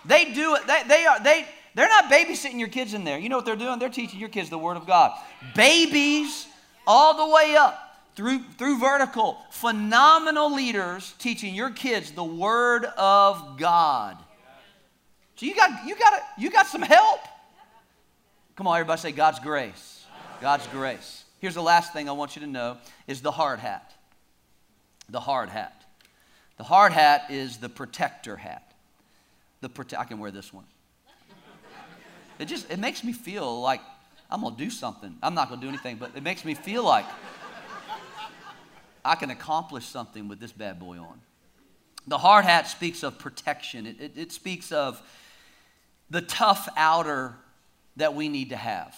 [0.04, 0.66] They do it.
[0.66, 3.18] They, they are, they, they're not babysitting your kids in there.
[3.18, 3.78] You know what they're doing?
[3.78, 5.12] They're teaching your kids the Word of God.
[5.54, 6.46] Babies
[6.86, 13.58] all the way up through, through vertical, phenomenal leaders teaching your kids the Word of
[13.58, 14.18] God.
[15.36, 17.20] So you got, you got, you got some help.
[18.56, 20.04] Come on, everybody say God's grace.
[20.40, 21.24] God's grace.
[21.40, 23.92] Here's the last thing I want you to know is the hard hat.
[25.08, 25.82] The hard hat.
[26.58, 28.72] The hard hat is the protector hat.
[29.60, 30.64] The prote- I can wear this one.
[32.38, 33.80] It just it makes me feel like
[34.30, 35.16] I'm gonna do something.
[35.22, 37.04] I'm not gonna do anything, but it makes me feel like
[39.04, 41.20] I can accomplish something with this bad boy on.
[42.06, 43.86] The hard hat speaks of protection.
[43.86, 45.00] It, it, it speaks of
[46.10, 47.36] the tough outer
[47.96, 48.96] that we need to have.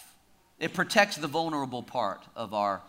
[0.58, 2.82] It protects the vulnerable part of our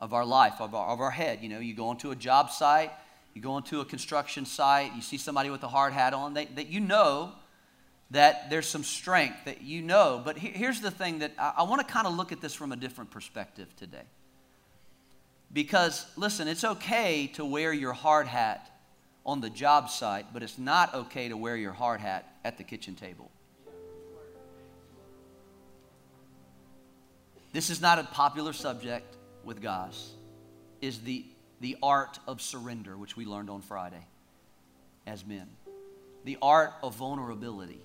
[0.00, 1.38] of our life, of our, of our head.
[1.42, 2.92] You know, you go into a job site,
[3.34, 6.46] you go into a construction site, you see somebody with a hard hat on, they,
[6.46, 7.32] that you know
[8.10, 10.20] that there's some strength that you know.
[10.24, 12.54] But he, here's the thing that I, I want to kind of look at this
[12.54, 14.04] from a different perspective today.
[15.56, 18.70] Because, listen, it's okay to wear your hard hat
[19.24, 22.62] on the job site, but it's not okay to wear your hard hat at the
[22.62, 23.30] kitchen table.
[27.54, 30.10] This is not a popular subject with guys
[30.82, 31.24] is the,
[31.62, 34.06] the art of surrender, which we learned on Friday
[35.06, 35.48] as men.
[36.26, 37.80] The art of vulnerability.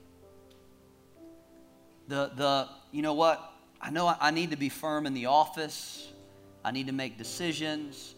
[2.10, 3.42] The, the you know what?
[3.80, 6.12] I know I need to be firm in the office.
[6.64, 8.16] I need to make decisions.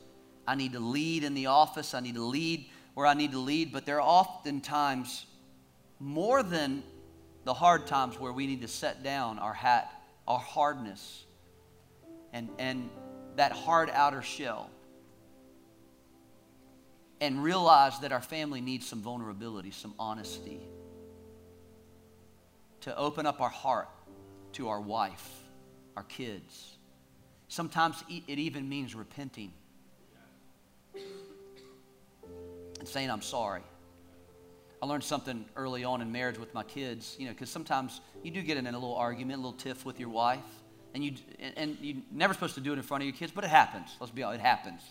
[0.48, 1.94] I need to lead in the office.
[1.94, 3.72] I need to lead where I need to lead.
[3.72, 5.26] But there are oftentimes
[6.00, 6.84] more than
[7.44, 9.92] the hard times where we need to set down our hat,
[10.28, 11.26] our hardness,
[12.32, 12.90] and, and
[13.36, 14.70] that hard outer shell
[17.22, 20.60] and realize that our family needs some vulnerability, some honesty,
[22.82, 23.88] to open up our heart
[24.52, 25.30] to our wife,
[25.96, 26.73] our kids.
[27.54, 29.54] Sometimes it even means repenting
[32.80, 33.62] and saying, I'm sorry.
[34.82, 38.32] I learned something early on in marriage with my kids, you know, because sometimes you
[38.32, 40.40] do get in a little argument, a little tiff with your wife
[40.96, 41.14] and you
[41.56, 43.98] and you're never supposed to do it in front of your kids, but it happens.
[44.00, 44.82] Let's be honest, it happens.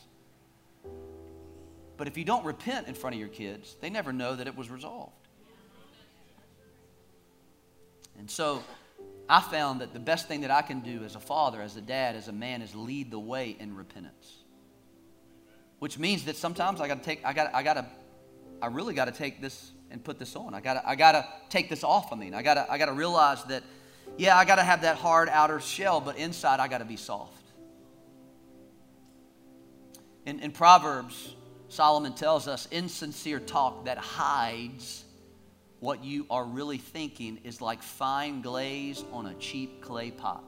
[1.96, 4.56] But if you don't repent in front of your kids, they never know that it
[4.56, 5.26] was resolved.
[8.20, 8.62] And so
[9.28, 11.80] I found that the best thing that I can do as a father, as a
[11.80, 14.42] dad, as a man is lead the way in repentance.
[15.78, 17.86] Which means that sometimes I gotta take, I gotta, I gotta,
[18.60, 20.54] I really gotta take this and put this on.
[20.54, 22.12] I gotta, I gotta take this off.
[22.12, 23.62] I mean, I gotta, I gotta realize that
[24.18, 26.96] yeah, I got to have that hard outer shell, but inside I got to be
[26.96, 27.42] soft.
[30.26, 31.34] In, in Proverbs,
[31.68, 35.04] Solomon tells us insincere talk that hides
[35.82, 40.44] what you are really thinking is like fine glaze on a cheap clay pot.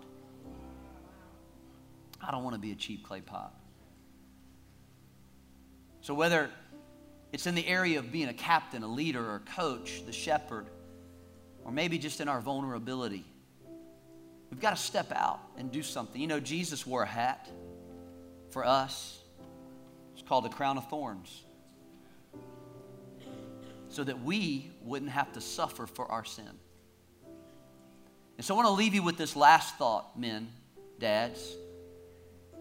[2.23, 3.53] I don't want to be a cheap clay pot.
[6.03, 6.51] So, whether
[7.33, 10.67] it's in the area of being a captain, a leader, or a coach, the shepherd,
[11.65, 13.25] or maybe just in our vulnerability,
[14.53, 16.21] we've got to step out and do something.
[16.21, 17.51] You know, Jesus wore a hat
[18.51, 19.19] for us.
[20.13, 21.44] It's called a crown of thorns.
[23.95, 26.51] So that we wouldn't have to suffer for our sin.
[28.37, 30.49] And so I want to leave you with this last thought, men,
[30.99, 31.55] dads.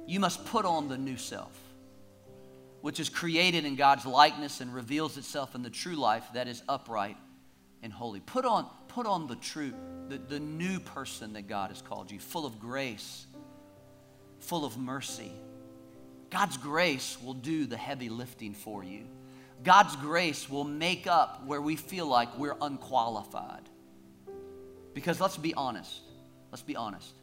[0.05, 1.57] You must put on the new self,
[2.81, 6.61] which is created in God's likeness and reveals itself in the true life that is
[6.69, 7.17] upright
[7.81, 8.19] and holy.
[8.19, 9.73] Put on, put on the true,
[10.09, 13.25] the, the new person that God has called you, full of grace,
[14.39, 15.31] full of mercy.
[16.29, 19.07] God's grace will do the heavy lifting for you.
[19.63, 23.69] God's grace will make up where we feel like we're unqualified.
[24.93, 26.01] Because let's be honest.
[26.51, 27.13] Let's be honest.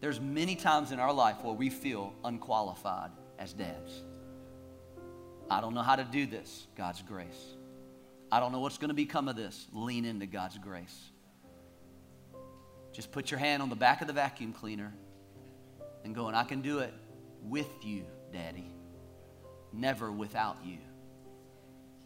[0.00, 4.02] There's many times in our life where we feel unqualified as dads.
[5.50, 6.66] I don't know how to do this.
[6.76, 7.54] God's grace.
[8.32, 9.66] I don't know what's going to become of this.
[9.72, 11.10] Lean into God's grace.
[12.92, 14.92] Just put your hand on the back of the vacuum cleaner
[16.04, 16.92] and go, and I can do it
[17.42, 18.70] with you, Daddy.
[19.72, 20.78] Never without you.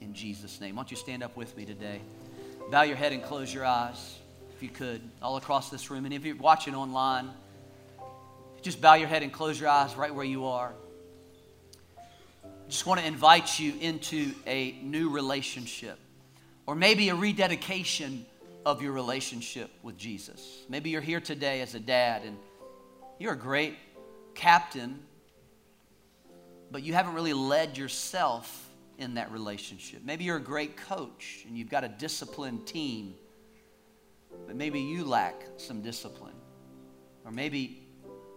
[0.01, 0.77] In Jesus' name.
[0.77, 2.01] Why don't you stand up with me today?
[2.71, 4.19] Bow your head and close your eyes,
[4.55, 6.05] if you could, all across this room.
[6.05, 7.31] And if you're watching online,
[8.63, 10.73] just bow your head and close your eyes right where you are.
[12.69, 15.99] Just want to invite you into a new relationship
[16.67, 18.25] or maybe a rededication
[18.65, 20.63] of your relationship with Jesus.
[20.69, 22.37] Maybe you're here today as a dad and
[23.19, 23.75] you're a great
[24.35, 25.01] captain,
[26.71, 28.70] but you haven't really led yourself
[29.01, 30.03] in that relationship.
[30.05, 33.15] Maybe you're a great coach and you've got a disciplined team,
[34.47, 36.35] but maybe you lack some discipline.
[37.25, 37.87] Or maybe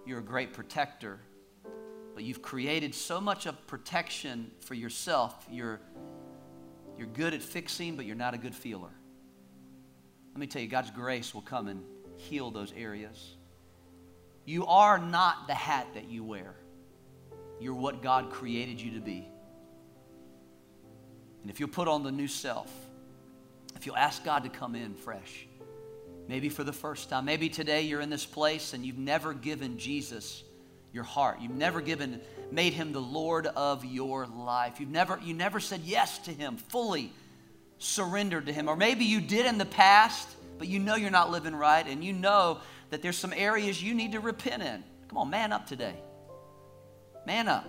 [0.05, 1.19] you're a great protector,
[2.15, 5.79] but you've created so much of protection for yourself, you're
[6.95, 8.91] you're good at fixing, but you're not a good feeler.
[10.31, 11.83] Let me tell you, God's grace will come and
[12.17, 13.35] heal those areas.
[14.45, 16.55] You are not the hat that you wear,
[17.59, 19.27] you're what God created you to be.
[21.43, 22.71] And if you'll put on the new self,
[23.75, 25.45] if you'll ask God to come in fresh,
[26.27, 29.77] maybe for the first time, maybe today you're in this place and you've never given
[29.77, 30.43] Jesus
[30.93, 31.41] your heart.
[31.41, 32.21] You've never given,
[32.51, 34.79] made him the Lord of your life.
[34.79, 37.11] You've never, you never said yes to him, fully
[37.77, 38.69] surrendered to him.
[38.69, 42.03] Or maybe you did in the past, but you know you're not living right, and
[42.03, 42.59] you know
[42.91, 44.83] that there's some areas you need to repent in.
[45.09, 45.95] Come on, man up today.
[47.25, 47.67] Man up.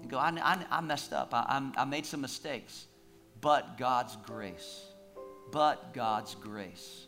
[0.00, 1.30] And go, I, I, I messed up.
[1.34, 2.86] I, I made some mistakes.
[3.40, 4.84] But God's grace.
[5.50, 7.06] But God's grace.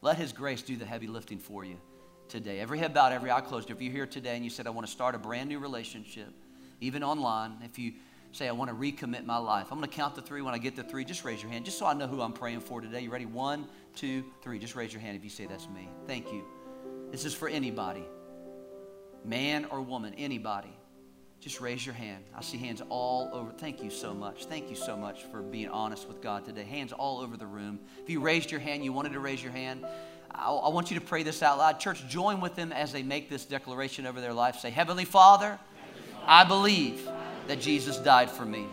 [0.00, 1.76] Let his grace do the heavy lifting for you
[2.28, 2.60] today.
[2.60, 3.70] Every head bowed, every eye closed.
[3.70, 6.32] If you're here today and you said, I want to start a brand new relationship,
[6.80, 7.92] even online, if you
[8.32, 10.42] say, I want to recommit my life, I'm going to count to three.
[10.42, 12.32] When I get to three, just raise your hand, just so I know who I'm
[12.32, 13.00] praying for today.
[13.00, 13.26] You ready?
[13.26, 14.58] One, two, three.
[14.58, 15.88] Just raise your hand if you say that's me.
[16.06, 16.44] Thank you.
[17.10, 18.04] This is for anybody,
[19.24, 20.76] man or woman, anybody.
[21.40, 22.24] Just raise your hand.
[22.34, 23.50] I see hands all over.
[23.50, 24.46] Thank you so much.
[24.46, 26.64] Thank you so much for being honest with God today.
[26.64, 27.80] Hands all over the room.
[28.02, 29.84] If you raised your hand, you wanted to raise your hand,
[30.30, 31.78] I, I want you to pray this out loud.
[31.78, 34.56] Church, join with them as they make this declaration over their life.
[34.56, 35.58] Say, Heavenly Father,
[36.26, 37.08] I believe
[37.46, 38.66] that Jesus died for me.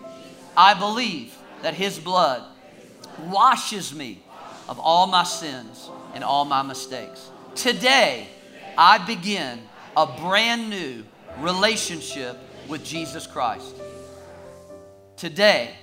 [0.55, 2.43] I believe that his blood
[3.28, 4.24] washes me
[4.68, 7.30] of all my sins and all my mistakes.
[7.55, 8.28] Today,
[8.78, 9.59] I begin
[9.95, 11.03] a brand new
[11.39, 12.38] relationship
[12.72, 13.76] with Jesus Christ.
[15.17, 15.76] Today,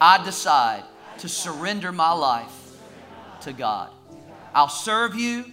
[0.00, 0.84] I decide
[1.18, 2.54] to surrender my life
[3.42, 3.90] to God.
[4.54, 5.44] I'll serve you,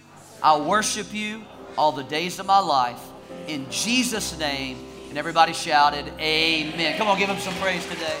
[0.42, 1.42] I'll worship you
[1.76, 3.00] all the days of my life.
[3.46, 4.78] In Jesus' name.
[5.08, 6.98] And everybody shouted, Amen.
[6.98, 8.16] Come on, give him some praise today.